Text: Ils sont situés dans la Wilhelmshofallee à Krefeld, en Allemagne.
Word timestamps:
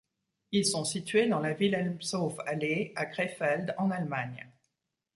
Ils 0.51 0.65
sont 0.65 0.83
situés 0.83 1.27
dans 1.27 1.37
la 1.41 1.53
Wilhelmshofallee 1.53 2.91
à 2.95 3.05
Krefeld, 3.05 3.75
en 3.77 3.91
Allemagne. 3.91 4.47